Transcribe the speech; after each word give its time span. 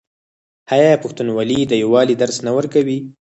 آیا 0.75 1.01
پښتونولي 1.03 1.59
د 1.67 1.73
یووالي 1.83 2.15
درس 2.21 2.37
نه 2.45 2.51
ورکوي؟ 2.57 2.99